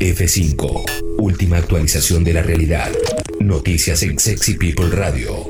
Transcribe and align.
F5. 0.00 0.84
Última 1.18 1.56
actualización 1.56 2.22
de 2.22 2.32
la 2.32 2.42
realidad. 2.42 2.90
Noticias 3.40 4.02
en 4.04 4.18
Sexy 4.18 4.54
People 4.54 4.90
Radio. 4.90 5.46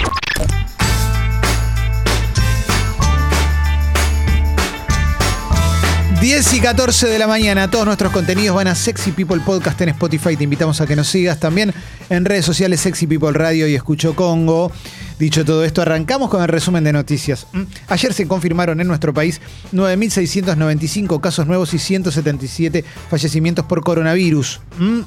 ...10 6.21 6.57
y 6.57 6.61
14 6.61 7.07
de 7.07 7.19
la 7.19 7.29
mañana, 7.29 7.71
todos 7.71 7.87
nuestros 7.87 8.11
contenidos 8.11 8.57
van 8.57 8.67
a 8.67 8.75
Sexy 8.75 9.13
People 9.13 9.41
Podcast 9.41 9.81
en 9.83 9.91
Spotify. 9.91 10.37
Te 10.37 10.45
invitamos 10.45 10.81
a 10.81 10.87
que 10.87 10.97
nos 10.97 11.07
sigas 11.07 11.39
también 11.39 11.73
en 12.11 12.25
redes 12.25 12.45
sociales 12.45 12.81
Sexy 12.81 13.07
People 13.07 13.33
Radio 13.33 13.69
y 13.69 13.77
Escucho 13.77 14.17
Congo. 14.17 14.73
Dicho 15.19 15.45
todo 15.45 15.65
esto, 15.65 15.83
arrancamos 15.83 16.31
con 16.31 16.43
el 16.43 16.49
resumen 16.49 16.85
de 16.85 16.93
noticias. 16.93 17.47
Mm, 17.53 17.63
Ayer 17.89 18.13
se 18.13 18.29
confirmaron 18.29 18.81
en 18.81 18.87
nuestro 18.87 19.13
país 19.13 19.41
9.695 19.73 21.21
casos 21.21 21.47
nuevos 21.47 21.75
y 21.75 21.79
177 21.79 22.85
fallecimientos 23.11 23.65
por 23.65 23.83
coronavirus. 23.83 24.61
Mm, 24.79 25.01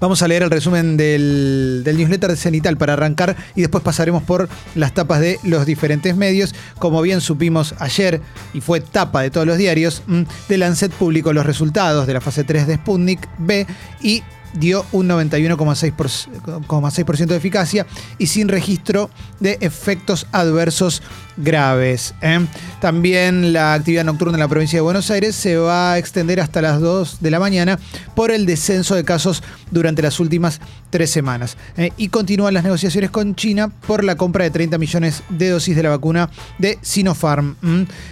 Vamos 0.00 0.22
a 0.22 0.28
leer 0.28 0.42
el 0.42 0.50
resumen 0.50 0.96
del, 0.96 1.82
newsletter 1.84 2.30
de 2.30 2.36
Cenital 2.36 2.76
para 2.76 2.94
arrancar 2.94 3.36
y 3.54 3.62
después 3.62 3.82
pasaremos 3.82 4.22
por 4.22 4.48
las 4.74 4.92
tapas 4.92 5.20
de 5.20 5.38
los 5.42 5.64
diferentes 5.64 6.16
medios. 6.16 6.54
Como 6.78 7.00
bien 7.02 7.20
supimos 7.20 7.74
ayer, 7.78 8.20
y 8.52 8.60
fue 8.60 8.80
tapa 8.80 9.22
de 9.22 9.30
todos 9.30 9.46
los 9.46 9.56
diarios, 9.56 10.02
mm, 10.06 10.22
de 10.48 10.58
Lancet 10.58 10.92
publicó 10.92 11.32
los 11.32 11.46
resultados 11.46 12.06
de 12.06 12.14
la 12.14 12.20
fase 12.20 12.44
3 12.44 12.66
de 12.66 12.74
Sputnik 12.76 13.26
B 13.38 13.66
y 14.02 14.22
dio 14.54 14.84
un 14.92 15.08
91,6% 15.08 17.26
de 17.26 17.36
eficacia 17.36 17.86
y 18.18 18.26
sin 18.26 18.48
registro 18.48 19.10
de 19.40 19.58
efectos 19.60 20.26
adversos 20.32 21.02
graves. 21.36 22.14
¿eh? 22.22 22.46
También 22.80 23.52
la 23.52 23.74
actividad 23.74 24.04
nocturna 24.04 24.34
en 24.34 24.40
la 24.40 24.48
provincia 24.48 24.78
de 24.78 24.82
Buenos 24.82 25.10
Aires 25.10 25.36
se 25.36 25.56
va 25.56 25.92
a 25.92 25.98
extender 25.98 26.40
hasta 26.40 26.62
las 26.62 26.80
2 26.80 27.18
de 27.20 27.30
la 27.30 27.38
mañana 27.38 27.78
por 28.14 28.30
el 28.30 28.46
descenso 28.46 28.94
de 28.94 29.04
casos 29.04 29.42
durante 29.70 30.02
las 30.02 30.20
últimas 30.20 30.60
tres 30.90 31.10
semanas. 31.10 31.56
¿eh? 31.76 31.92
Y 31.96 32.08
continúan 32.08 32.54
las 32.54 32.64
negociaciones 32.64 33.10
con 33.10 33.34
China 33.34 33.70
por 33.86 34.04
la 34.04 34.16
compra 34.16 34.44
de 34.44 34.50
30 34.50 34.78
millones 34.78 35.22
de 35.28 35.50
dosis 35.50 35.76
de 35.76 35.82
la 35.82 35.90
vacuna 35.90 36.30
de 36.58 36.78
Sinopharm. 36.80 37.56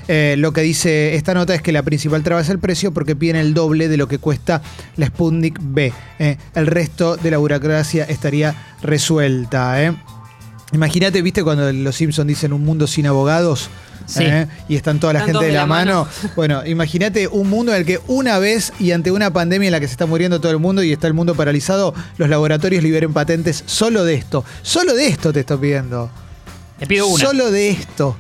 Eh, 0.08 0.34
lo 0.38 0.52
que 0.52 0.62
dice 0.62 1.14
esta 1.14 1.34
nota 1.34 1.54
es 1.54 1.62
que 1.62 1.72
la 1.72 1.82
principal 1.82 2.22
traba 2.22 2.40
es 2.40 2.48
el 2.48 2.58
precio 2.58 2.92
porque 2.92 3.16
piden 3.16 3.36
el 3.36 3.54
doble 3.54 3.88
de 3.88 3.96
lo 3.96 4.08
que 4.08 4.18
cuesta 4.18 4.62
la 4.96 5.06
Sputnik 5.06 5.58
B. 5.60 5.92
¿eh? 6.24 6.38
El 6.54 6.66
resto 6.66 7.16
de 7.16 7.30
la 7.30 7.38
burocracia 7.38 8.04
estaría 8.04 8.54
resuelta. 8.82 9.82
¿eh? 9.82 9.94
Imagínate, 10.72 11.22
viste, 11.22 11.44
cuando 11.44 11.72
los 11.72 11.94
Simpsons 11.94 12.26
dicen 12.26 12.52
un 12.52 12.64
mundo 12.64 12.86
sin 12.86 13.06
abogados. 13.06 13.68
Sí. 14.06 14.24
¿eh? 14.24 14.46
Y 14.68 14.76
están 14.76 15.00
toda 15.00 15.14
la 15.14 15.20
Están 15.20 15.36
gente 15.36 15.46
de 15.46 15.52
la 15.52 15.66
mano. 15.66 16.06
Bueno, 16.36 16.66
imagínate 16.66 17.28
un 17.28 17.48
mundo 17.48 17.72
en 17.72 17.78
el 17.78 17.86
que 17.86 18.00
una 18.06 18.38
vez 18.38 18.72
y 18.78 18.92
ante 18.92 19.10
una 19.10 19.32
pandemia 19.32 19.68
en 19.68 19.72
la 19.72 19.80
que 19.80 19.86
se 19.86 19.92
está 19.92 20.06
muriendo 20.06 20.40
todo 20.40 20.52
el 20.52 20.58
mundo 20.58 20.82
y 20.82 20.92
está 20.92 21.06
el 21.06 21.14
mundo 21.14 21.34
paralizado, 21.34 21.94
los 22.18 22.28
laboratorios 22.28 22.82
liberen 22.82 23.12
patentes 23.12 23.62
solo 23.66 24.04
de 24.04 24.14
esto. 24.14 24.44
Solo 24.62 24.94
de 24.94 25.06
esto 25.06 25.32
te 25.32 25.40
estoy 25.40 25.58
pidiendo. 25.58 26.10
Te 26.78 26.86
pido 26.86 27.06
una. 27.06 27.24
Solo 27.24 27.50
de 27.50 27.70
esto. 27.70 28.16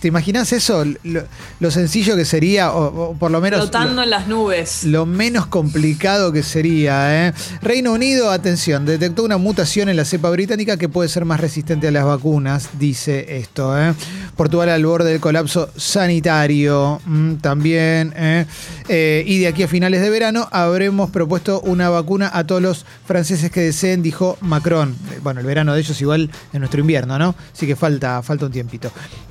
¿Te 0.00 0.08
imaginas 0.08 0.52
eso? 0.52 0.84
Lo, 1.04 1.22
lo 1.60 1.70
sencillo 1.70 2.16
que 2.16 2.24
sería, 2.24 2.72
o, 2.72 3.10
o 3.10 3.14
por 3.14 3.30
lo 3.30 3.40
menos. 3.40 3.60
Flotando 3.60 3.94
lo- 3.96 4.02
en 4.02 4.10
las 4.10 4.28
nubes. 4.28 4.84
lo 4.84 5.06
menos 5.06 5.46
complicado 5.46 6.32
que 6.32 6.42
sería. 6.42 7.28
¿eh? 7.28 7.32
Reino 7.62 7.92
Unido, 7.92 8.30
atención, 8.30 8.84
detectó 8.86 9.24
una 9.24 9.36
mutación 9.38 9.88
en 9.88 9.96
la 9.96 10.04
cepa 10.04 10.30
británica 10.30 10.76
que 10.76 10.88
puede 10.88 11.08
ser 11.08 11.24
más 11.24 11.40
resistente 11.40 11.88
a 11.88 11.90
las 11.90 12.04
vacunas, 12.04 12.70
dice 12.78 13.38
esto. 13.38 13.78
¿eh? 13.78 13.94
Portugal 14.36 14.68
al 14.68 14.84
borde 14.84 15.10
del 15.10 15.20
colapso 15.20 15.70
sanitario 15.76 17.00
mm, 17.06 17.34
también. 17.36 18.12
¿eh? 18.16 18.46
Eh, 18.88 19.24
y 19.26 19.38
de 19.38 19.48
aquí 19.48 19.62
a 19.62 19.68
finales 19.68 20.00
de 20.00 20.10
verano 20.10 20.48
habremos 20.52 21.10
propuesto 21.10 21.60
una 21.60 21.88
vacuna 21.88 22.30
a 22.32 22.44
todos 22.44 22.62
los 22.62 22.86
franceses 23.06 23.50
que 23.50 23.60
deseen, 23.60 24.02
dijo 24.02 24.36
Macron. 24.40 24.96
Eh, 25.12 25.20
Bueno, 25.22 25.40
el 25.40 25.46
verano 25.46 25.74
de 25.74 25.80
ellos 25.80 26.00
igual 26.00 26.30
es 26.52 26.58
nuestro 26.58 26.80
invierno, 26.80 27.18
¿no? 27.18 27.34
Así 27.54 27.66
que 27.66 27.76
falta, 27.76 28.22
falta 28.22 28.46
un 28.46 28.52
tiempito. 28.52 28.90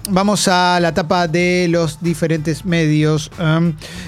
Vamos 0.09 0.46
a 0.47 0.79
la 0.79 0.93
tapa 0.93 1.27
de 1.27 1.67
los 1.69 2.01
diferentes 2.01 2.65
medios. 2.65 3.31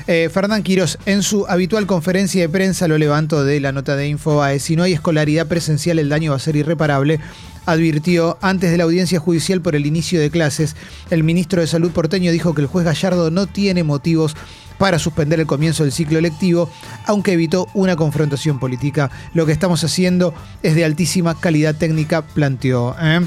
Eh, 0.08 0.30
Fernán 0.32 0.64
Quirós, 0.64 0.98
en 1.06 1.24
su 1.24 1.46
habitual 1.48 1.86
conferencia 1.86 2.42
de 2.42 2.50
prensa, 2.50 2.88
lo 2.88 2.98
levanto 2.98 3.44
de 3.44 3.60
la 3.60 3.72
nota 3.72 3.96
de 3.96 4.08
Infobae, 4.08 4.60
si 4.60 4.76
no 4.76 4.84
hay 4.84 4.94
escolaridad 4.94 5.48
presencial 5.48 6.00
el 6.00 6.10
daño 6.10 6.32
va 6.32 6.38
a 6.38 6.40
ser 6.40 6.56
irreparable. 6.56 7.20
Advirtió 7.66 8.38
antes 8.42 8.72
de 8.72 8.78
la 8.78 8.86
audiencia 8.86 9.20
judicial 9.20 9.62
por 9.62 9.76
el 9.76 9.86
inicio 9.86 10.20
de 10.20 10.32
clases, 10.32 10.76
el 11.10 11.24
ministro 11.24 11.62
de 11.62 11.68
Salud 11.68 11.92
porteño 11.92 12.32
dijo 12.32 12.54
que 12.54 12.62
el 12.62 12.68
juez 12.68 12.86
Gallardo 12.86 13.32
no 13.32 13.46
tiene 13.46 13.84
motivos 13.84 14.36
para 14.78 14.98
suspender 14.98 15.40
el 15.40 15.46
comienzo 15.46 15.84
del 15.84 15.92
ciclo 15.92 16.22
lectivo, 16.22 16.70
aunque 17.06 17.34
evitó 17.34 17.68
una 17.74 17.96
confrontación 17.96 18.60
política. 18.60 19.12
Lo 19.34 19.46
que 19.46 19.52
estamos 19.52 19.84
haciendo 19.84 20.34
es 20.64 20.74
de 20.74 20.86
altísima 20.86 21.40
calidad 21.40 21.76
técnica, 21.76 22.22
planteó. 22.24 22.96
¿eh? 23.00 23.20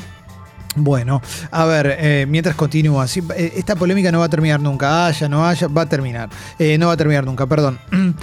Bueno, 0.75 1.21
a 1.50 1.65
ver, 1.66 1.97
eh, 1.99 2.27
mientras 2.28 2.56
continúa, 2.56 3.06
sí, 3.06 3.22
eh, 3.37 3.53
esta 3.56 3.77
polémica 3.77 4.10
no 4.10 4.21
va 4.21 4.27
a 4.27 4.31
terminar 4.31 4.60
nunca, 4.60 5.06
haya, 5.06 5.28
no 5.28 5.47
haya, 5.47 5.69
va 5.69 5.83
a 5.83 5.87
terminar, 5.87 6.31
Eh, 6.59 6.78
no 6.78 6.87
va 6.87 6.94
a 6.94 6.97
terminar 6.97 7.25
nunca, 7.25 7.47
perdón. 7.47 7.78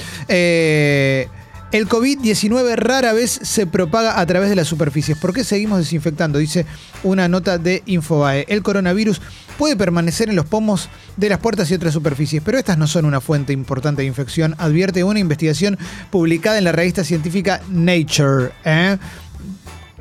El 1.72 1.88
COVID-19 1.88 2.76
rara 2.78 3.14
vez 3.14 3.30
se 3.44 3.68
propaga 3.68 4.20
a 4.20 4.26
través 4.26 4.50
de 4.50 4.56
las 4.56 4.68
superficies. 4.68 5.20
¿Por 5.20 5.36
qué 5.36 5.44
seguimos 5.44 5.78
desinfectando? 5.78 6.40
Dice 6.40 6.66
una 7.04 7.28
nota 7.28 7.60
de 7.60 7.84
Infobae. 7.86 8.46
El 8.50 8.64
coronavirus 8.64 9.22
puede 9.60 9.76
permanecer 9.76 10.30
en 10.30 10.36
los 10.36 10.48
pomos 10.48 10.90
de 11.16 11.30
las 11.30 11.38
puertas 11.38 11.70
y 11.70 11.76
otras 11.76 11.94
superficies, 11.94 12.42
pero 12.44 12.58
estas 12.58 12.80
no 12.80 12.88
son 12.88 13.06
una 13.06 13.22
fuente 13.22 13.54
importante 13.54 14.02
de 14.02 14.08
infección, 14.08 14.56
advierte 14.58 15.04
una 15.04 15.20
investigación 15.20 15.78
publicada 16.10 16.58
en 16.58 16.64
la 16.64 16.72
revista 16.72 17.04
científica 17.04 17.62
Nature. 17.70 18.52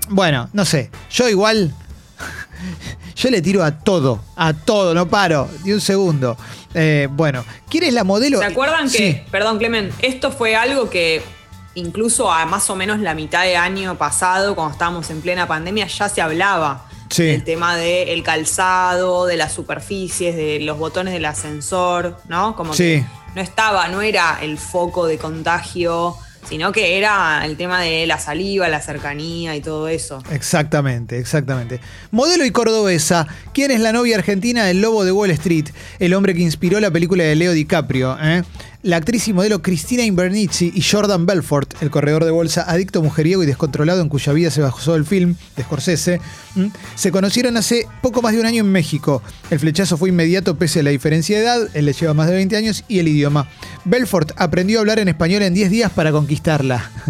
Bueno, 0.09 0.49
no 0.55 0.65
sé, 0.65 0.91
yo 1.11 1.29
igual 1.29 1.75
yo 3.17 3.31
le 3.31 3.43
tiro 3.43 3.63
a 3.65 3.73
todo, 3.79 4.21
a 4.37 4.53
todo, 4.53 4.95
no 4.95 5.09
paro, 5.09 5.49
ni 5.65 5.73
un 5.73 5.81
segundo. 5.81 6.37
Eh, 6.75 7.09
bueno, 7.11 7.45
¿quién 7.69 7.85
es 7.85 7.93
la 7.95 8.05
modelo? 8.05 8.39
¿Se 8.39 8.45
acuerdan 8.45 8.91
que, 8.91 9.25
perdón 9.31 9.59
Clemen, 9.59 9.91
esto 10.01 10.31
fue 10.31 10.55
algo 10.57 10.91
que 10.91 11.23
incluso 11.75 12.31
a 12.33 12.45
más 12.47 12.69
o 12.71 12.77
menos 12.77 12.99
la 13.01 13.15
mitad 13.15 13.43
de 13.45 13.57
año 13.57 13.97
pasado, 13.97 14.55
cuando 14.55 14.73
estábamos 14.73 15.09
en 15.11 15.21
plena 15.21 15.47
pandemia, 15.47 15.87
ya 15.87 16.09
se 16.09 16.21
hablaba 16.21 16.85
Sí. 17.11 17.23
del 17.25 17.43
tema 17.45 17.77
del 17.77 18.23
calzado, 18.23 19.25
de 19.27 19.37
las 19.39 19.53
superficies, 19.53 20.37
de 20.37 20.61
los 20.61 20.77
botones 20.79 21.15
del 21.15 21.25
ascensor, 21.25 22.19
¿no? 22.29 22.55
Como 22.55 22.75
Sí. 22.75 22.83
que 22.83 23.05
no 23.35 23.41
estaba, 23.41 23.89
no 23.89 24.03
era 24.03 24.39
el 24.43 24.59
foco 24.59 25.07
de 25.07 25.17
contagio, 25.17 26.17
sino 26.49 26.73
que 26.73 26.97
era 26.97 27.45
el 27.45 27.57
tema 27.57 27.83
de 27.83 28.07
la 28.07 28.19
saliva, 28.19 28.69
la 28.69 28.81
cercanía 28.81 29.55
y 29.55 29.61
todo 29.61 29.89
eso. 29.89 30.23
Exactamente, 30.31 31.19
exactamente. 31.19 31.81
Modelo 32.11 32.45
y 32.45 32.51
cordobesa. 32.51 33.27
¿Quién 33.53 33.71
es 33.71 33.81
la 33.81 33.93
novia 33.93 34.17
argentina 34.17 34.65
del 34.65 34.81
lobo 34.81 35.05
de 35.05 35.13
Wall 35.13 35.31
Street? 35.33 35.67
El 35.99 36.15
hombre 36.15 36.35
que 36.35 36.41
inspiró 36.41 36.81
la 36.81 36.91
película 36.91 37.25
de 37.25 37.35
Leo 37.37 37.53
DiCaprio. 37.53 38.17
¿eh? 38.21 38.43
La 38.83 38.97
actriz 38.97 39.27
y 39.27 39.33
modelo 39.33 39.61
Cristina 39.61 40.05
Invernici 40.05 40.71
y 40.73 40.83
Jordan 40.83 41.27
Belfort, 41.27 41.83
el 41.83 41.91
corredor 41.91 42.25
de 42.25 42.31
bolsa 42.31 42.63
adicto, 42.63 43.03
mujeriego 43.03 43.43
y 43.43 43.47
descontrolado 43.47 44.01
en 44.03 44.09
cuya 44.09 44.33
vida 44.33 44.53
se 44.53 44.61
basó 44.61 44.95
el 44.95 45.05
film 45.05 45.35
de 45.57 45.65
Scorsese, 45.65 46.21
se 46.95 47.11
conocieron 47.11 47.57
hace 47.57 47.89
poco 48.03 48.23
más 48.23 48.35
de 48.35 48.41
un 48.41 48.47
año 48.47 48.61
en 48.61 48.71
México. 48.71 49.21
El 49.51 49.59
flechazo 49.59 49.97
fue 49.97 50.11
inmediato 50.11 50.57
pese 50.57 50.79
a 50.79 50.83
la 50.85 50.91
diferencia 50.91 51.37
de 51.37 51.45
edad, 51.45 51.69
él 51.75 51.87
le 51.87 51.93
lleva 51.93 52.15
más 52.15 52.29
de 52.29 52.35
20 52.35 52.57
años 52.57 52.85
y 52.87 53.01
el 53.01 53.09
idioma. 53.09 53.49
Belfort 53.85 54.31
aprendió 54.37 54.79
a 54.79 54.81
hablar 54.83 55.01
en 55.01 55.09
español 55.09 55.43
en 55.43 55.55
10 55.55 55.71
días 55.71 55.91
para 55.91 56.13
conquistarla. 56.13 56.89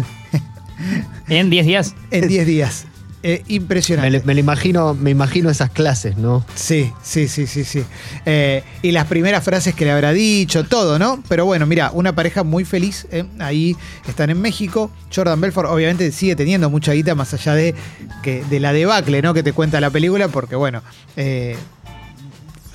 En 1.27 1.49
10 1.51 1.65
días. 1.67 1.95
en 2.09 2.27
10 2.27 2.47
días. 2.47 2.85
Eh, 3.21 3.43
impresionante. 3.49 4.19
Me, 4.19 4.23
me 4.25 4.33
lo 4.33 4.39
imagino, 4.39 4.93
me 4.93 5.09
imagino 5.09 5.49
esas 5.49 5.69
clases, 5.71 6.17
¿no? 6.17 6.45
Sí, 6.55 6.91
sí, 7.03 7.27
sí, 7.27 7.47
sí, 7.47 7.65
sí. 7.65 7.83
Eh, 8.25 8.63
y 8.81 8.91
las 8.91 9.07
primeras 9.07 9.43
frases 9.43 9.75
que 9.75 9.83
le 9.83 9.91
habrá 9.91 10.13
dicho, 10.13 10.63
todo, 10.63 10.97
¿no? 10.99 11.21
Pero 11.27 11.45
bueno, 11.45 11.65
mira, 11.65 11.91
una 11.93 12.15
pareja 12.15 12.43
muy 12.43 12.63
feliz. 12.63 13.07
eh, 13.11 13.25
ahí 13.39 13.75
están 14.07 14.29
en 14.29 14.39
México. 14.41 14.89
Jordan 15.13 15.41
Belfort 15.41 15.69
obviamente 15.69 16.11
sigue 16.13 16.35
teniendo 16.35 16.69
mucha 16.69 16.93
guita 16.93 17.13
más 17.13 17.33
allá 17.33 17.55
de, 17.55 17.75
que, 18.23 18.43
de 18.49 18.59
la 18.61 18.71
debacle, 18.71 19.21
¿no? 19.21 19.33
Que 19.33 19.43
te 19.43 19.51
cuenta 19.51 19.81
la 19.81 19.89
película, 19.89 20.29
porque 20.29 20.55
bueno, 20.55 20.81
eh, 21.17 21.57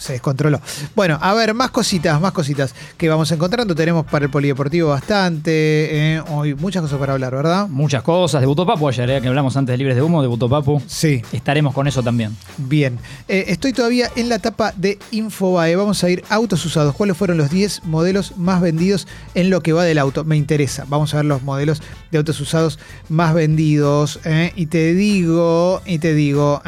se 0.04 0.12
descontroló. 0.12 0.60
Bueno, 0.94 1.18
a 1.20 1.32
ver, 1.34 1.54
más 1.54 1.70
cositas, 1.70 2.20
más 2.20 2.32
cositas 2.32 2.74
que 2.96 3.08
vamos 3.08 3.30
encontrando. 3.32 3.74
Tenemos 3.74 4.04
para 4.06 4.26
el 4.26 4.30
polideportivo 4.30 4.90
bastante. 4.90 6.14
eh, 6.16 6.22
hoy 6.30 6.54
muchas 6.54 6.82
cosas 6.82 6.98
para 6.98 7.14
hablar, 7.14 7.34
¿verdad? 7.34 7.68
Muchas 7.68 8.02
cosas. 8.02 8.40
Debutó 8.40 8.66
Papu 8.66 8.88
ayer, 8.88 9.08
eh, 9.10 9.20
que 9.22 9.28
hablamos 9.28 9.56
antes 9.56 9.72
de 9.72 9.78
Libres 9.78 9.96
de 9.96 10.02
Humo. 10.02 10.20
Debutó 10.22 10.48
Papu. 10.48 10.82
Sí. 10.86 11.22
Estaremos 11.32 11.72
con 11.74 11.86
eso 11.88 12.02
también. 12.02 12.36
Bien, 12.58 12.98
Eh, 13.28 13.46
estoy 13.48 13.72
todavía 13.72 14.10
en 14.16 14.28
la 14.28 14.34
etapa 14.36 14.72
de 14.76 14.98
Infobae. 15.10 15.74
Vamos 15.76 16.04
a 16.04 16.10
ir 16.10 16.22
autos 16.28 16.64
usados. 16.66 16.94
¿Cuáles 16.94 17.16
fueron 17.16 17.38
los 17.38 17.50
10 17.50 17.84
modelos 17.84 18.36
más 18.36 18.60
vendidos 18.60 19.08
en 19.34 19.48
lo 19.50 19.62
que 19.62 19.72
va 19.72 19.84
del 19.84 19.98
auto? 19.98 20.24
Me 20.24 20.36
interesa. 20.36 20.84
Vamos 20.88 21.14
a 21.14 21.18
ver 21.18 21.26
los 21.26 21.42
modelos 21.42 21.80
de 22.10 22.18
autos 22.18 22.38
usados 22.40 22.78
más 23.08 23.32
vendidos. 23.34 24.20
Y 24.54 24.66
te 24.66 24.92
digo, 24.94 25.80
y 25.86 25.98
te 25.98 26.12
digo. 26.14 26.60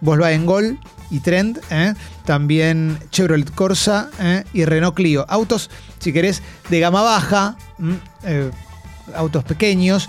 Volkswagen 0.00 0.46
Gol 0.46 0.78
y 1.10 1.20
Trend, 1.20 1.60
¿eh? 1.70 1.94
también 2.24 2.98
Chevrolet 3.10 3.50
Corsa 3.54 4.10
¿eh? 4.20 4.44
y 4.52 4.64
Renault 4.64 4.94
Clio. 4.94 5.24
Autos, 5.28 5.70
si 5.98 6.12
querés, 6.12 6.42
de 6.68 6.80
gama 6.80 7.02
baja. 7.02 7.56
Eh, 8.24 8.50
autos 9.14 9.42
pequeños 9.44 10.08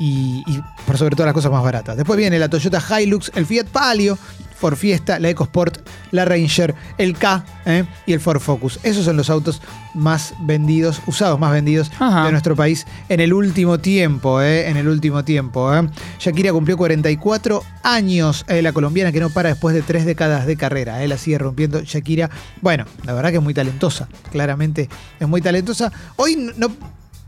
y, 0.00 0.42
y 0.46 0.62
por 0.86 0.98
sobre 0.98 1.14
todo 1.14 1.26
las 1.26 1.34
cosas 1.34 1.52
más 1.52 1.62
baratas. 1.62 1.96
Después 1.96 2.18
viene 2.18 2.38
la 2.38 2.48
Toyota 2.48 2.82
Hilux, 3.00 3.30
el 3.34 3.46
Fiat 3.46 3.66
Palio, 3.66 4.18
Ford 4.58 4.76
Fiesta, 4.76 5.18
la 5.18 5.30
EcoSport, 5.30 5.78
la 6.10 6.24
Ranger, 6.24 6.74
el 6.98 7.16
K 7.16 7.44
¿eh? 7.64 7.84
y 8.06 8.12
el 8.12 8.20
Ford 8.20 8.40
Focus. 8.40 8.80
Esos 8.82 9.04
son 9.04 9.16
los 9.16 9.30
autos 9.30 9.62
más 9.94 10.34
vendidos, 10.40 11.00
usados 11.06 11.38
más 11.38 11.52
vendidos 11.52 11.90
Ajá. 11.98 12.26
de 12.26 12.32
nuestro 12.32 12.56
país 12.56 12.86
en 13.08 13.20
el 13.20 13.32
último 13.32 13.78
tiempo. 13.78 14.42
¿eh? 14.42 14.68
En 14.68 14.76
el 14.76 14.88
último 14.88 15.24
tiempo. 15.24 15.72
¿eh? 15.74 15.88
Shakira 16.18 16.52
cumplió 16.52 16.76
44 16.76 17.62
años, 17.82 18.44
eh, 18.48 18.62
la 18.62 18.72
colombiana 18.72 19.12
que 19.12 19.20
no 19.20 19.30
para 19.30 19.50
después 19.50 19.74
de 19.74 19.82
tres 19.82 20.04
décadas 20.04 20.46
de 20.46 20.56
carrera. 20.56 21.02
¿eh? 21.02 21.08
La 21.08 21.18
sigue 21.18 21.38
rompiendo 21.38 21.80
Shakira. 21.82 22.30
Bueno, 22.60 22.84
la 23.04 23.14
verdad 23.14 23.30
que 23.30 23.36
es 23.36 23.42
muy 23.42 23.54
talentosa. 23.54 24.08
Claramente 24.30 24.88
es 25.20 25.28
muy 25.28 25.40
talentosa. 25.40 25.92
Hoy 26.16 26.52
no, 26.56 26.70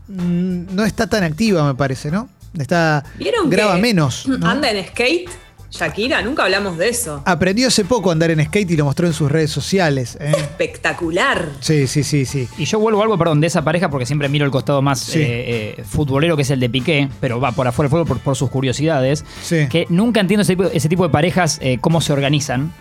no 0.07 0.83
está 0.83 1.07
tan 1.07 1.23
activa, 1.23 1.65
me 1.65 1.75
parece, 1.75 2.11
¿no? 2.11 2.29
Está, 2.57 3.03
¿Vieron 3.17 3.49
graba 3.49 3.75
que 3.75 3.81
menos. 3.81 4.27
¿no? 4.27 4.47
anda 4.47 4.69
en 4.71 4.85
skate? 4.87 5.29
Shakira, 5.71 6.21
nunca 6.21 6.43
hablamos 6.43 6.77
de 6.77 6.89
eso. 6.89 7.23
Aprendió 7.25 7.69
hace 7.69 7.85
poco 7.85 8.09
a 8.09 8.13
andar 8.13 8.29
en 8.29 8.43
skate 8.45 8.71
y 8.71 8.75
lo 8.77 8.85
mostró 8.85 9.07
en 9.07 9.13
sus 9.13 9.31
redes 9.31 9.51
sociales. 9.51 10.17
¿eh? 10.19 10.31
Espectacular. 10.37 11.49
Sí, 11.61 11.87
sí, 11.87 12.03
sí, 12.03 12.25
sí. 12.25 12.47
Y 12.57 12.65
yo 12.65 12.79
vuelvo 12.79 12.99
a 12.99 13.03
algo, 13.03 13.17
perdón, 13.17 13.39
de 13.41 13.47
esa 13.47 13.63
pareja 13.63 13.89
porque 13.89 14.05
siempre 14.05 14.27
miro 14.29 14.45
el 14.45 14.51
costado 14.51 14.81
más 14.81 14.99
Sí. 14.99 15.19
eh, 15.19 15.75
eh, 15.79 15.83
futbolero 15.87 16.35
que 16.35 16.41
es 16.43 16.49
el 16.49 16.59
de 16.59 16.69
Piqué, 16.69 17.09
pero 17.21 17.39
va 17.39 17.51
por 17.53 17.67
afuera 17.67 17.87
del 17.87 17.91
fútbol 17.91 18.07
por, 18.07 18.19
por 18.19 18.35
sus 18.35 18.49
curiosidades. 18.49 19.23
Sí. 19.41 19.67
Que 19.69 19.85
nunca 19.89 20.19
entiendo 20.19 20.41
ese 20.41 20.55
tipo, 20.55 20.65
ese 20.65 20.89
tipo 20.89 21.03
de 21.03 21.09
parejas 21.09 21.57
eh, 21.61 21.77
cómo 21.79 22.01
se 22.01 22.11
organizan. 22.13 22.73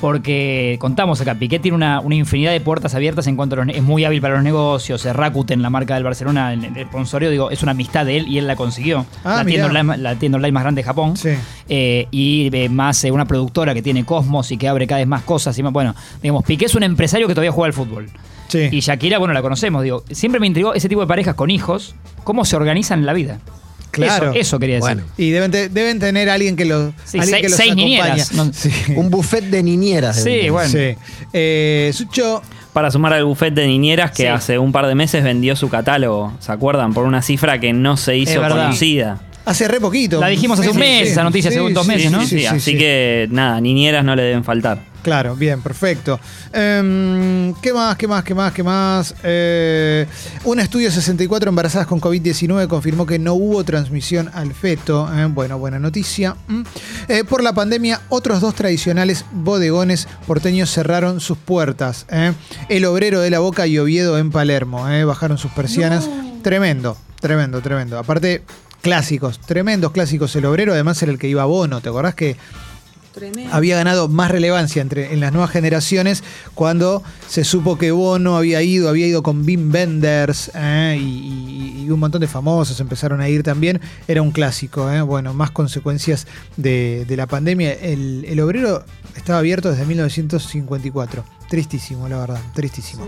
Porque 0.00 0.76
contamos 0.78 1.20
acá, 1.20 1.34
Piqué 1.36 1.58
tiene 1.58 1.74
una, 1.74 2.00
una 2.00 2.14
infinidad 2.14 2.52
de 2.52 2.60
puertas 2.60 2.94
abiertas 2.94 3.26
en 3.26 3.36
cuanto 3.36 3.54
a 3.54 3.64
los, 3.64 3.74
es 3.74 3.82
muy 3.82 4.04
hábil 4.04 4.20
para 4.20 4.34
los 4.34 4.44
negocios, 4.44 5.04
eh, 5.06 5.12
Rakuten, 5.12 5.62
la 5.62 5.70
marca 5.70 5.94
del 5.94 6.04
Barcelona, 6.04 6.52
el, 6.52 6.64
el 6.64 6.86
sponsorio, 6.86 7.30
digo, 7.30 7.50
es 7.50 7.62
una 7.62 7.72
amistad 7.72 8.04
de 8.04 8.18
él 8.18 8.28
y 8.28 8.38
él 8.38 8.46
la 8.46 8.56
consiguió. 8.56 9.06
Ah, 9.24 9.36
la, 9.38 9.44
tienda 9.44 9.66
online, 9.66 9.96
la 9.98 10.14
tienda 10.16 10.36
online 10.36 10.52
más 10.52 10.62
grande 10.62 10.80
de 10.80 10.84
Japón. 10.84 11.16
Sí. 11.16 11.30
Eh, 11.68 12.06
y 12.10 12.50
eh, 12.52 12.68
más 12.68 13.02
eh, 13.04 13.10
una 13.10 13.24
productora 13.24 13.74
que 13.74 13.82
tiene 13.82 14.04
Cosmos 14.04 14.52
y 14.52 14.56
que 14.56 14.68
abre 14.68 14.86
cada 14.86 14.98
vez 14.98 15.08
más 15.08 15.22
cosas. 15.22 15.58
Y 15.58 15.62
más, 15.62 15.72
bueno, 15.72 15.94
digamos, 16.22 16.44
Piqué 16.44 16.66
es 16.66 16.74
un 16.74 16.82
empresario 16.82 17.26
que 17.26 17.34
todavía 17.34 17.52
juega 17.52 17.66
al 17.66 17.72
fútbol. 17.72 18.08
Sí. 18.48 18.68
Y 18.70 18.80
Shakira, 18.80 19.18
bueno, 19.18 19.34
la 19.34 19.42
conocemos, 19.42 19.82
digo. 19.82 20.04
Siempre 20.10 20.40
me 20.40 20.46
intrigó 20.46 20.74
ese 20.74 20.88
tipo 20.88 21.00
de 21.00 21.06
parejas 21.06 21.34
con 21.34 21.50
hijos, 21.50 21.94
cómo 22.22 22.44
se 22.44 22.56
organizan 22.56 23.00
en 23.00 23.06
la 23.06 23.12
vida. 23.12 23.40
Claro. 23.96 24.30
Eso, 24.30 24.40
eso 24.40 24.58
quería 24.58 24.76
decir. 24.76 24.94
Bueno. 24.96 25.02
Y 25.16 25.30
deben, 25.30 25.50
te- 25.50 25.68
deben 25.68 25.98
tener 25.98 26.28
alguien 26.30 26.56
que 26.56 26.64
los, 26.64 26.92
Sí, 27.04 27.18
alguien 27.18 27.30
seis- 27.34 27.42
que 27.42 27.48
los 27.48 27.56
seis 27.56 27.72
acompaña. 27.72 27.86
niñeras, 28.14 28.32
¿no? 28.32 28.52
Sí. 28.52 28.70
Un 28.96 29.10
buffet 29.10 29.44
de 29.44 29.62
niñeras. 29.62 30.16
Sí, 30.22 30.30
deben 30.30 30.52
bueno. 30.52 30.70
Sí. 30.70 30.96
Eh, 31.32 31.90
Sucho, 31.94 32.42
Para 32.72 32.90
sumar 32.90 33.12
al 33.14 33.24
buffet 33.24 33.54
de 33.54 33.66
niñeras 33.66 34.10
que 34.10 34.24
Sí. 34.24 34.26
hace 34.26 34.58
un 34.58 34.70
par 34.70 34.86
de 34.86 34.94
meses 34.94 35.24
vendió 35.24 35.56
su 35.56 35.68
catálogo, 35.70 36.34
¿se 36.40 36.52
acuerdan? 36.52 36.92
Por 36.92 37.04
una 37.04 37.22
cifra 37.22 37.58
que 37.58 37.72
no 37.72 37.96
se 37.96 38.16
hizo 38.18 38.40
verdad. 38.40 38.64
conocida. 38.66 39.20
Hace 39.46 39.66
re 39.68 39.80
poquito. 39.80 40.20
La 40.20 40.26
dijimos 40.28 40.60
hace 40.60 40.68
un 40.68 40.76
mes, 40.76 41.08
esa 41.10 41.22
noticia, 41.22 41.48
hace 41.50 41.58
dos 41.60 41.86
meses, 41.86 42.12
¿no? 42.12 42.26
Sí, 42.26 42.44
así 42.44 42.76
que 42.76 43.26
nada, 43.30 43.58
niñeras 43.62 44.04
no 44.04 44.14
le 44.14 44.22
deben 44.22 44.44
faltar. 44.44 44.78
Claro, 45.02 45.36
bien, 45.36 45.62
perfecto. 45.62 46.18
Em, 46.52 47.54
¿Qué 47.62 47.72
más, 47.72 47.96
qué 47.96 48.08
más, 48.08 48.24
qué 48.24 48.34
más, 48.34 48.52
qué 48.52 48.62
más? 48.64 49.14
Eh, 49.22 50.04
un 50.42 50.58
estudio 50.58 50.90
64 50.90 51.48
embarazadas 51.48 51.86
con 51.86 52.00
COVID-19 52.00 52.66
confirmó 52.66 53.06
que 53.06 53.16
no 53.20 53.34
hubo 53.34 53.62
transmisión 53.62 54.28
al 54.34 54.52
feto. 54.52 55.08
Eh, 55.16 55.26
bueno, 55.26 55.58
buena 55.60 55.78
noticia. 55.78 56.34
Mm. 56.48 56.62
Eh, 57.06 57.22
por 57.22 57.44
la 57.44 57.52
pandemia, 57.52 58.00
otros 58.08 58.40
dos 58.40 58.56
tradicionales 58.56 59.24
bodegones 59.30 60.08
porteños 60.26 60.70
cerraron 60.72 61.20
sus 61.20 61.38
puertas. 61.38 62.04
eh. 62.10 62.32
El 62.68 62.84
obrero 62.84 63.20
de 63.20 63.30
la 63.30 63.38
Boca 63.38 63.68
y 63.68 63.78
Oviedo 63.78 64.18
en 64.18 64.32
Palermo. 64.32 64.88
eh, 64.90 65.04
bajaron 65.04 65.38
sus 65.38 65.52
persianas. 65.52 66.08
Tremendo, 66.42 66.96
tremendo, 67.20 67.60
tremendo. 67.60 67.96
Aparte, 67.96 68.42
clásicos, 68.86 69.40
tremendos 69.40 69.90
clásicos. 69.90 70.34
El 70.36 70.44
obrero 70.46 70.72
además 70.72 71.02
era 71.02 71.10
el 71.10 71.18
que 71.18 71.26
iba 71.28 71.42
a 71.42 71.46
Bono. 71.46 71.80
¿Te 71.80 71.88
acordás 71.88 72.14
que 72.14 72.36
Tremendo. 73.12 73.52
había 73.52 73.74
ganado 73.76 74.06
más 74.08 74.30
relevancia 74.30 74.80
entre, 74.80 75.12
en 75.12 75.18
las 75.20 75.32
nuevas 75.32 75.50
generaciones 75.50 76.22
cuando 76.54 77.02
se 77.28 77.42
supo 77.44 77.78
que 77.78 77.90
Bono 77.90 78.36
había 78.36 78.62
ido, 78.62 78.88
había 78.88 79.06
ido 79.08 79.22
con 79.24 79.44
Wim 79.44 79.72
Wenders 79.74 80.50
eh, 80.54 80.96
y, 81.00 81.02
y- 81.02 81.84
y 81.86 81.90
un 81.90 81.98
montón 82.00 82.20
de 82.20 82.26
famosos 82.28 82.78
empezaron 82.80 83.20
a 83.20 83.28
ir 83.28 83.42
también. 83.42 83.80
Era 84.06 84.22
un 84.22 84.30
clásico, 84.30 84.90
eh. 84.92 85.00
bueno, 85.02 85.34
más 85.34 85.50
consecuencias 85.50 86.26
de, 86.56 87.04
de 87.08 87.16
la 87.16 87.26
pandemia. 87.26 87.72
El, 87.72 88.24
el 88.28 88.38
obrero 88.40 88.84
estaba 89.16 89.38
abierto 89.40 89.70
desde 89.70 89.84
1954. 89.86 91.24
Tristísimo, 91.48 92.08
la 92.08 92.18
verdad, 92.18 92.40
tristísimo. 92.54 93.06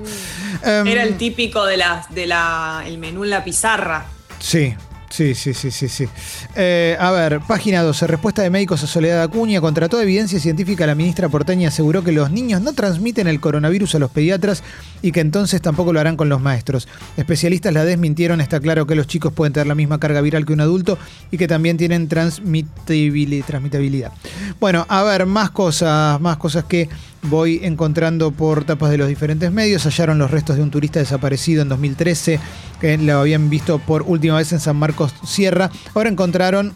Em, 0.65 0.87
Era 0.87 1.03
el 1.03 1.17
típico 1.17 1.65
de 1.67 1.77
la, 1.77 2.07
de 2.11 2.27
la, 2.27 2.83
el 2.87 2.99
menú 2.99 3.25
en 3.25 3.31
la 3.31 3.43
pizarra. 3.45 4.07
Sí, 4.39 4.75
sí, 5.11 5.35
sí, 5.35 5.55
sí, 5.55 5.71
sí. 5.71 5.89
sí. 5.89 6.07
Eh, 6.55 6.97
a 7.01 7.11
ver, 7.11 7.41
página 7.41 7.83
12. 7.83 8.07
Respuesta 8.07 8.43
de 8.43 8.51
médicos 8.51 8.83
a 8.83 8.87
Soledad 8.87 9.23
Acuña. 9.23 9.61
Contra 9.61 9.89
toda 9.89 10.03
evidencia 10.03 10.39
científica, 10.41 10.87
la 10.87 10.95
ministra 10.95 11.29
porteña 11.29 11.69
aseguró 11.69 12.03
que 12.05 12.13
los 12.13 12.31
niños 12.31 12.61
no 12.61 12.73
transmiten 12.73 13.27
el 13.27 13.41
coronavirus 13.41 13.95
a 13.95 13.99
los 13.99 14.11
pediatras 14.11 14.63
y 15.03 15.13
que 15.13 15.21
entonces 15.21 15.61
tampoco 15.63 15.93
lo 15.93 16.01
harán 16.01 16.17
con 16.17 16.29
los 16.29 16.41
maestros. 16.41 16.89
Especialistas 17.17 17.73
la 17.73 17.85
desmintieron. 17.85 18.41
Está 18.41 18.61
claro 18.61 18.87
que 18.87 18.95
los 18.95 19.07
chicos 19.07 19.33
pueden 19.33 19.53
tener 19.53 19.67
la 19.67 19.75
misma 19.75 19.99
carga 19.99 20.21
viral 20.21 20.45
que 20.47 20.53
un 20.53 20.61
adulto 20.61 20.99
y 21.31 21.39
que 21.39 21.49
también 21.49 21.77
tienen 21.77 22.09
transmitibili- 22.09 23.45
transmitibilidad. 23.45 24.13
Bueno, 24.61 24.87
a 24.89 25.03
ver, 25.03 25.27
más 25.27 25.51
cosas, 25.51 26.21
más 26.21 26.37
cosas 26.37 26.65
que 26.65 26.89
voy 27.23 27.61
encontrando 27.65 28.31
por 28.31 28.65
tapas 28.65 28.91
de 28.91 28.99
los 28.99 29.09
diferentes 29.09 29.51
medios. 29.53 29.85
Hallaron 29.85 30.19
los 30.19 30.31
restos 30.31 30.57
de 30.57 30.63
un 30.63 30.71
turista 30.71 31.01
desaparecido 31.01 31.63
en 31.63 31.69
2013, 31.69 32.39
que 32.81 32.97
lo 32.99 33.19
habían 33.21 33.51
visto 33.51 33.79
por 33.79 34.03
última 34.03 34.37
vez 34.37 34.53
en 34.53 34.61
San 34.61 34.77
Marcos 34.77 34.98
Sierra. 35.07 35.71
Ahora 35.95 36.09
encontraron 36.11 36.73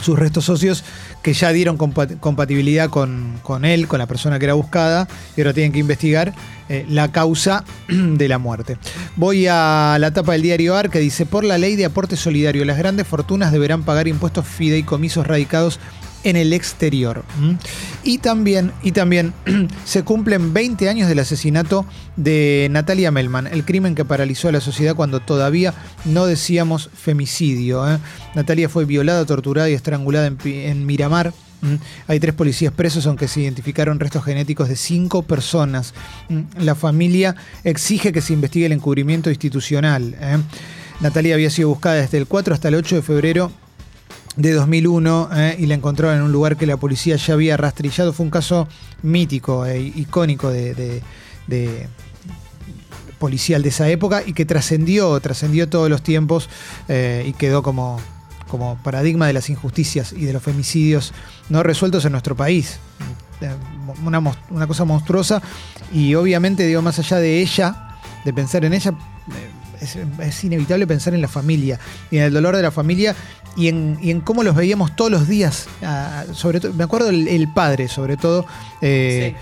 sus 0.00 0.16
restos 0.18 0.44
socios 0.44 0.84
que 1.22 1.32
ya 1.32 1.52
dieron 1.52 1.76
compa- 1.76 2.20
compatibilidad 2.20 2.88
con, 2.88 3.40
con 3.42 3.64
él, 3.64 3.88
con 3.88 3.98
la 3.98 4.06
persona 4.06 4.38
que 4.38 4.44
era 4.44 4.54
buscada, 4.54 5.08
y 5.36 5.40
ahora 5.40 5.52
tienen 5.54 5.72
que 5.72 5.80
investigar 5.80 6.34
eh, 6.68 6.86
la 6.88 7.10
causa 7.10 7.64
de 7.88 8.28
la 8.28 8.38
muerte. 8.38 8.78
Voy 9.16 9.46
a 9.48 9.96
la 9.98 10.12
tapa 10.12 10.32
del 10.32 10.42
diario 10.42 10.76
AR 10.76 10.88
que 10.90 11.00
dice, 11.00 11.26
por 11.26 11.42
la 11.42 11.58
ley 11.58 11.74
de 11.74 11.86
aporte 11.86 12.16
solidario, 12.16 12.64
las 12.64 12.78
grandes 12.78 13.08
fortunas 13.08 13.50
deberán 13.50 13.82
pagar 13.82 14.06
impuestos 14.06 14.46
fideicomisos 14.46 15.26
radicados 15.26 15.80
en 16.24 16.36
el 16.36 16.52
exterior. 16.52 17.24
¿Mm? 17.40 17.52
Y 18.04 18.18
también, 18.18 18.72
y 18.82 18.92
también 18.92 19.32
se 19.84 20.02
cumplen 20.02 20.52
20 20.52 20.88
años 20.88 21.08
del 21.08 21.18
asesinato 21.18 21.86
de 22.16 22.68
Natalia 22.70 23.10
Melman, 23.10 23.46
el 23.46 23.64
crimen 23.64 23.94
que 23.94 24.04
paralizó 24.04 24.48
a 24.48 24.52
la 24.52 24.60
sociedad 24.60 24.94
cuando 24.94 25.20
todavía 25.20 25.74
no 26.04 26.26
decíamos 26.26 26.90
femicidio. 26.94 27.88
¿eh? 27.88 27.98
Natalia 28.34 28.68
fue 28.68 28.84
violada, 28.84 29.24
torturada 29.24 29.70
y 29.70 29.74
estrangulada 29.74 30.26
en, 30.44 30.86
Miramar. 30.86 31.32
¿Mm? 31.60 31.74
Hay 32.06 32.20
tres 32.20 32.34
policías 32.34 32.72
presos, 32.72 33.06
aunque 33.06 33.28
se 33.28 33.40
identificaron 33.40 33.98
restos 33.98 34.24
genéticos 34.24 34.68
de 34.68 34.76
cinco 34.76 35.22
personas. 35.22 35.94
¿Mm? 36.28 36.40
La 36.60 36.74
familia 36.74 37.36
exige 37.64 38.12
que 38.12 38.20
se 38.20 38.32
investigue 38.32 38.66
el 38.66 38.72
encubrimiento 38.72 39.30
institucional. 39.30 40.16
¿eh? 40.20 40.38
Natalia 41.00 41.34
había 41.34 41.50
sido 41.50 41.68
buscada 41.68 41.96
desde 41.96 42.18
el 42.18 42.26
4 42.26 42.54
hasta 42.54 42.68
el 42.68 42.74
8 42.74 42.96
de 42.96 43.02
febrero 43.02 43.52
de 44.36 44.52
2001 44.52 45.30
eh, 45.34 45.56
y 45.58 45.66
la 45.66 45.74
encontraron 45.74 46.16
en 46.18 46.22
un 46.22 46.32
lugar 46.32 46.56
que 46.56 46.66
la 46.66 46.76
policía 46.76 47.16
ya 47.16 47.34
había 47.34 47.56
rastrillado. 47.56 48.12
Fue 48.12 48.24
un 48.24 48.30
caso 48.30 48.68
mítico 49.02 49.66
e 49.66 49.80
icónico 49.80 50.50
de, 50.50 50.74
de- 51.46 51.88
policial 53.18 53.62
de 53.62 53.70
esa 53.70 53.88
época 53.88 54.22
y 54.24 54.32
que 54.32 54.44
trascendió, 54.44 55.18
trascendió 55.20 55.68
todos 55.68 55.90
los 55.90 56.02
tiempos 56.02 56.48
eh, 56.88 57.24
y 57.26 57.32
quedó 57.32 57.64
como, 57.64 57.98
como 58.46 58.78
paradigma 58.84 59.26
de 59.26 59.32
las 59.32 59.50
injusticias 59.50 60.12
y 60.12 60.24
de 60.24 60.32
los 60.32 60.42
femicidios 60.42 61.12
no 61.48 61.64
resueltos 61.64 62.04
en 62.04 62.12
nuestro 62.12 62.36
país. 62.36 62.78
Eh, 63.40 63.50
Una, 64.04 64.20
una 64.50 64.66
cosa 64.68 64.84
monstruosa 64.84 65.42
y 65.92 66.14
obviamente, 66.14 66.64
digo, 66.66 66.80
más 66.82 66.98
allá 67.00 67.16
de 67.18 67.40
ella, 67.40 67.96
de 68.24 68.32
pensar 68.32 68.64
en 68.64 68.74
ella, 68.74 68.92
es, 69.80 69.96
es 70.20 70.44
inevitable 70.44 70.86
pensar 70.86 71.14
en 71.14 71.22
la 71.22 71.28
familia 71.28 71.78
y 72.10 72.18
en 72.18 72.24
el 72.24 72.32
dolor 72.32 72.56
de 72.56 72.62
la 72.62 72.70
familia 72.70 73.14
y 73.56 73.68
en, 73.68 73.98
y 74.00 74.10
en 74.10 74.20
cómo 74.20 74.42
los 74.42 74.54
veíamos 74.54 74.94
todos 74.94 75.10
los 75.10 75.28
días. 75.28 75.68
ah, 75.82 76.24
sobre 76.32 76.60
todo, 76.60 76.72
me 76.74 76.84
acuerdo 76.84 77.08
el, 77.10 77.28
el 77.28 77.52
padre, 77.52 77.88
sobre 77.88 78.16
todo. 78.16 78.46
eh, 78.80 79.34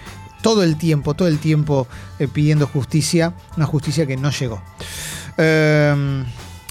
todo 0.42 0.62
el 0.62 0.76
tiempo, 0.76 1.14
todo 1.14 1.26
el 1.26 1.38
tiempo 1.38 1.88
eh, 2.20 2.28
pidiendo 2.28 2.68
justicia, 2.68 3.34
una 3.56 3.66
justicia 3.66 4.06
que 4.06 4.16
no 4.16 4.30
llegó. 4.30 4.62
Eh, 5.38 6.24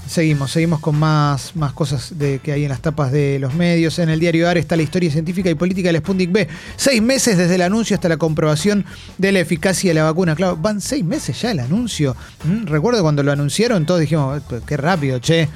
seguimos, 0.06 0.50
seguimos 0.50 0.80
con 0.80 0.98
más, 0.98 1.54
más 1.56 1.72
cosas 1.72 2.18
de, 2.18 2.38
que 2.38 2.52
hay 2.52 2.64
en 2.64 2.70
las 2.70 2.80
tapas 2.80 3.12
de 3.12 3.38
los 3.38 3.54
medios. 3.54 3.98
En 3.98 4.08
el 4.08 4.20
diario 4.20 4.48
AR 4.48 4.58
está 4.58 4.76
la 4.76 4.82
historia 4.82 5.10
científica 5.10 5.50
y 5.50 5.54
política 5.54 5.88
del 5.88 5.98
Sputnik 5.98 6.32
B. 6.32 6.48
Seis 6.76 7.02
meses 7.02 7.36
desde 7.36 7.54
el 7.56 7.62
anuncio 7.62 7.94
hasta 7.94 8.08
la 8.08 8.16
comprobación 8.16 8.84
de 9.18 9.32
la 9.32 9.40
eficacia 9.40 9.90
de 9.90 9.94
la 9.94 10.04
vacuna. 10.04 10.34
Claro, 10.34 10.56
van 10.56 10.80
seis 10.80 11.04
meses 11.04 11.40
ya 11.40 11.50
el 11.50 11.60
anuncio. 11.60 12.16
Mm, 12.44 12.66
Recuerdo 12.66 13.02
cuando 13.02 13.22
lo 13.22 13.32
anunciaron, 13.32 13.86
todos 13.86 14.00
dijimos, 14.00 14.42
"Eh, 14.50 14.60
qué 14.66 14.76
rápido, 14.76 15.18
che. 15.18 15.48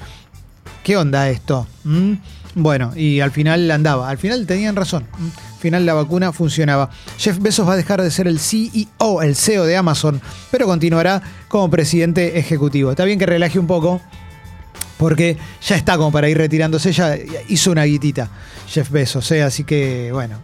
¿Qué 0.82 0.96
onda 0.96 1.28
esto? 1.28 1.66
¿Mm? 1.84 2.14
Bueno, 2.54 2.92
y 2.96 3.20
al 3.20 3.30
final 3.30 3.70
andaba. 3.70 4.08
Al 4.08 4.18
final 4.18 4.46
tenían 4.46 4.74
razón. 4.74 5.04
¿Mm? 5.18 5.26
Al 5.54 5.60
final 5.60 5.86
la 5.86 5.94
vacuna 5.94 6.32
funcionaba. 6.32 6.90
Jeff 7.18 7.38
Bezos 7.38 7.68
va 7.68 7.74
a 7.74 7.76
dejar 7.76 8.00
de 8.02 8.10
ser 8.10 8.26
el 8.26 8.40
CEO, 8.40 9.20
el 9.22 9.36
CEO 9.36 9.66
de 9.66 9.76
Amazon, 9.76 10.20
pero 10.50 10.66
continuará 10.66 11.22
como 11.48 11.68
presidente 11.70 12.38
ejecutivo. 12.38 12.90
Está 12.90 13.04
bien 13.04 13.18
que 13.18 13.26
relaje 13.26 13.58
un 13.58 13.66
poco. 13.66 14.00
Porque 15.00 15.38
ya 15.66 15.76
está 15.76 15.96
como 15.96 16.12
para 16.12 16.28
ir 16.28 16.36
retirándose, 16.36 16.92
ya 16.92 17.16
hizo 17.48 17.72
una 17.72 17.84
guitita 17.84 18.28
Jeff 18.68 18.90
Bezos, 18.90 19.32
¿eh? 19.32 19.42
así 19.42 19.64
que 19.64 20.12
bueno. 20.12 20.36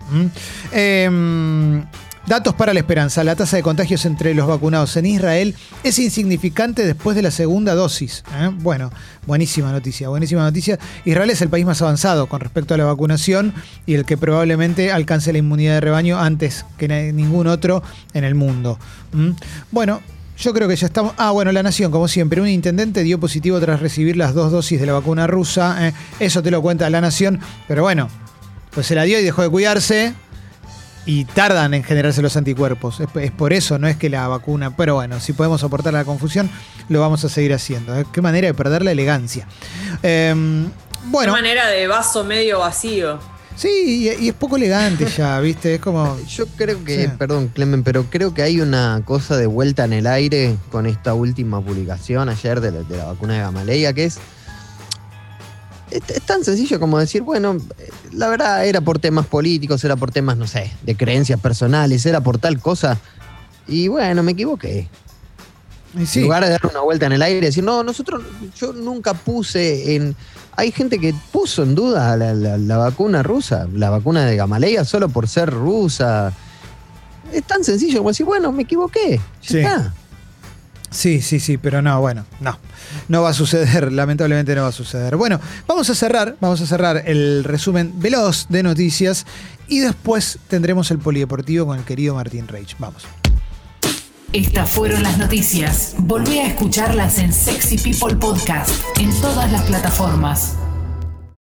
Em, 0.73 1.85
datos 2.27 2.55
para 2.55 2.73
la 2.73 2.81
esperanza. 2.81 3.23
La 3.23 3.37
tasa 3.37 3.59
de 3.59 3.63
contagios 3.63 4.07
entre 4.07 4.33
los 4.33 4.49
vacunados 4.49 4.97
en 4.97 5.05
Israel 5.05 5.55
es 5.85 5.99
insignificante 5.99 6.87
después 6.87 7.15
de 7.15 7.23
la 7.23 7.31
segunda 7.31 7.75
dosis. 7.75 8.25
¿eh? 8.33 8.51
Bueno, 8.61 8.91
buenísima 9.27 9.71
noticia, 9.73 10.09
buenísima 10.09 10.43
noticia. 10.43 10.79
Israel 11.05 11.29
es 11.29 11.43
el 11.43 11.51
país 11.51 11.67
más 11.67 11.83
avanzado 11.83 12.27
con 12.27 12.41
respecto 12.41 12.73
a 12.73 12.79
la 12.79 12.87
vacunación 12.87 13.53
y 13.85 13.93
el 13.93 14.07
que 14.07 14.17
probablemente 14.17 14.91
alcance 14.91 15.33
la 15.33 15.39
inmunidad 15.39 15.75
de 15.75 15.81
rebaño 15.83 16.19
antes 16.19 16.65
que 16.79 16.89
ningún 17.13 17.47
otro 17.47 17.83
en 18.15 18.25
el 18.25 18.35
mundo. 18.35 18.79
Bueno, 19.71 20.01
yo 20.39 20.53
creo 20.53 20.69
que 20.69 20.77
ya 20.77 20.87
estamos. 20.87 21.15
Ah, 21.17 21.31
bueno, 21.31 21.53
la 21.53 21.63
nación, 21.63 21.91
como 21.91 22.09
siempre. 22.09 22.41
Un 22.41 22.49
intendente 22.49 23.03
dio 23.03 23.19
positivo 23.19 23.59
tras 23.61 23.81
recibir 23.81 24.17
las 24.17 24.35
dos 24.35 24.53
dosis 24.53 24.79
de 24.81 24.87
la 24.87 24.93
vacuna 24.93 25.27
rusa. 25.27 25.89
eh, 25.89 25.93
eso 26.21 26.43
te 26.43 26.51
lo 26.51 26.63
cuenta 26.63 26.89
la 26.91 27.01
nación. 27.01 27.41
Pero 27.69 27.83
bueno, 27.83 28.09
pues 28.71 28.87
se 28.87 28.95
la 28.95 29.05
dio 29.05 29.19
y 29.19 29.23
dejó 29.25 29.43
de 29.43 29.49
cuidarse. 29.49 30.15
Y 31.09 31.25
tardan 31.25 31.73
en 31.73 31.85
generarse 31.85 32.21
los 32.21 32.37
anticuerpos. 32.37 33.01
Es, 33.01 33.31
por 33.31 33.53
eso, 33.53 33.79
no 33.79 33.87
es 33.87 33.97
que 33.97 34.11
la 34.11 34.27
vacuna. 34.27 34.77
Pero 34.77 34.97
bueno, 34.97 35.21
si 35.21 35.33
podemos 35.33 35.61
soportar 35.61 35.93
la 35.93 36.05
confusión, 36.05 36.51
lo 36.89 37.01
vamos 37.01 37.25
a 37.25 37.29
seguir 37.29 37.55
haciendo. 37.55 37.97
¿eh? 37.97 38.05
Qué 38.13 38.21
manera 38.21 38.49
de 38.49 38.55
perder 38.55 38.83
la 38.83 38.91
elegancia. 38.91 39.47
Em, 40.03 40.69
bueno, 41.05 41.33
Una 41.33 41.41
manera 41.43 41.69
de 41.69 41.87
vaso 41.87 42.25
medio 42.25 42.59
vacío. 42.59 43.21
Sí, 43.57 43.69
y, 44.19 44.25
y 44.25 44.29
es 44.29 44.35
poco 44.35 44.57
elegante 44.57 45.07
ya, 45.07 45.41
¿viste? 45.41 45.75
Es 45.77 45.81
como. 45.81 46.19
Yo 46.27 46.47
creo 46.57 46.85
que, 46.85 47.05
Sí. 47.07 47.13
perdón 47.19 47.49
Clemen, 47.49 47.83
pero 47.83 48.05
creo 48.11 48.33
que 48.35 48.43
hay 48.43 48.61
una 48.61 49.03
cosa 49.05 49.37
de 49.37 49.47
vuelta 49.47 49.85
en 49.85 49.93
el 49.95 50.07
aire 50.07 50.57
con 50.71 50.87
esta 50.87 51.15
última 51.15 51.61
publicación 51.61 52.29
ayer 52.29 52.61
de 52.61 52.71
la, 52.73 52.83
de 52.83 52.97
la 52.97 53.05
vacuna 53.07 53.35
de 53.35 53.41
Gamaleya, 53.41 53.93
que 53.93 54.05
es, 54.05 54.19
es, 55.91 56.03
es 56.09 56.23
tan 56.23 56.45
sencillo 56.45 56.79
como 56.81 56.99
decir, 56.99 57.23
bueno, 57.23 57.57
eh, 57.79 57.91
la 58.13 58.29
verdad 58.29 58.67
era 58.67 58.81
por 58.81 58.99
temas 58.99 59.27
políticos, 59.27 59.83
era 59.85 59.97
por 59.97 60.11
temas, 60.11 60.37
no 60.37 60.47
sé, 60.47 60.73
de 60.83 60.97
creencias 60.97 61.41
personales, 61.41 62.05
era 62.07 62.21
por 62.21 62.39
tal 62.39 62.59
cosa. 62.61 62.99
Y 63.69 63.89
bueno, 63.89 64.23
me 64.23 64.33
equivoqué. 64.33 64.89
sí. 66.07 66.21
En 66.21 66.25
lugar 66.25 66.45
de 66.45 66.51
dar 66.51 66.67
una 66.71 66.81
vuelta 66.81 67.07
en 67.07 67.13
el 67.13 67.23
aire 67.23 67.39
y 67.39 67.43
decir, 67.43 67.65
no, 67.65 67.83
nosotros, 67.83 68.23
yo 68.59 68.73
nunca 68.73 69.15
puse 69.15 69.95
en. 69.97 70.15
Hay 70.57 70.73
gente 70.73 70.99
que 70.99 71.15
puso 71.33 71.63
en 71.63 71.75
duda 71.75 72.17
la, 72.17 72.33
la- 72.35 72.57
la 72.59 72.77
vacuna 72.79 73.23
rusa, 73.23 73.67
la 73.75 73.91
vacuna 73.91 74.25
de 74.25 74.37
Gamaleya, 74.37 74.85
solo 74.85 75.09
por 75.09 75.29
ser 75.29 75.51
rusa. 75.51 76.33
Es 77.33 77.43
tan 77.45 77.63
sencillo 77.65 77.99
como 77.99 78.11
decir, 78.11 78.25
bueno, 78.27 78.53
me 78.53 78.63
equivoqué. 78.63 79.21
Ya 79.43 79.49
Sí. 79.49 79.59
está. 79.59 79.93
Sí, 80.89 81.21
sí, 81.21 81.41
sí, 81.41 81.59
pero 81.59 81.83
no, 81.83 82.01
bueno, 82.01 82.25
no. 82.41 82.57
No 83.09 83.23
va 83.23 83.31
a 83.31 83.35
suceder, 83.35 83.93
lamentablemente 83.93 84.55
no 84.55 84.63
va 84.63 84.69
a 84.69 84.73
suceder. 84.73 85.17
Bueno, 85.17 85.41
vamos 85.67 85.91
a 85.91 85.95
cerrar, 85.95 86.37
vamos 86.41 86.61
a 86.63 86.67
cerrar 86.67 87.03
el 87.07 87.45
resumen 87.45 87.93
veloz 87.97 88.47
de 88.49 88.63
noticias 88.63 89.27
y 89.69 89.81
después 89.81 90.39
tendremos 90.49 90.91
el 90.93 90.99
polideportivo 90.99 91.67
con 91.67 91.79
el 91.79 91.85
querido 91.85 92.15
Martín 92.15 92.49
Reich. 92.49 92.77
Vamos. 92.79 93.03
Estas 94.33 94.71
fueron 94.71 95.03
las 95.03 95.19
noticias. 95.19 95.95
Volví 95.99 96.39
a 96.39 96.49
escucharlas 96.49 97.19
en 97.19 97.33
Sexy 97.33 97.79
People 97.79 98.17
Podcast, 98.17 98.71
en 98.99 99.11
todas 99.21 99.51
las 99.53 99.63
plataformas. 99.63 100.57